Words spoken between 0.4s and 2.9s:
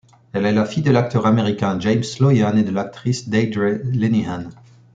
est la fille de l'acteur américain James Sloyan et de